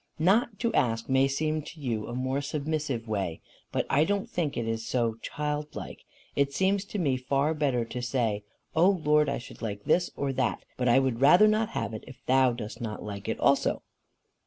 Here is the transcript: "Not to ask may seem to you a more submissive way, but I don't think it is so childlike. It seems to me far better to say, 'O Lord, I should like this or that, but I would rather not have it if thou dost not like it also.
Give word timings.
"Not 0.17 0.57
to 0.61 0.73
ask 0.73 1.09
may 1.09 1.27
seem 1.27 1.61
to 1.61 1.79
you 1.79 2.07
a 2.07 2.15
more 2.15 2.41
submissive 2.41 3.07
way, 3.07 3.39
but 3.71 3.85
I 3.87 4.03
don't 4.03 4.27
think 4.27 4.57
it 4.57 4.67
is 4.67 4.83
so 4.83 5.17
childlike. 5.21 6.05
It 6.35 6.51
seems 6.53 6.85
to 6.85 6.97
me 6.97 7.17
far 7.17 7.53
better 7.53 7.85
to 7.85 8.01
say, 8.01 8.43
'O 8.75 8.89
Lord, 8.89 9.29
I 9.29 9.37
should 9.37 9.61
like 9.61 9.83
this 9.83 10.09
or 10.15 10.33
that, 10.33 10.65
but 10.75 10.89
I 10.89 10.97
would 10.97 11.21
rather 11.21 11.47
not 11.47 11.69
have 11.77 11.93
it 11.93 12.03
if 12.07 12.17
thou 12.25 12.51
dost 12.51 12.81
not 12.81 13.03
like 13.03 13.27
it 13.29 13.39
also. 13.39 13.83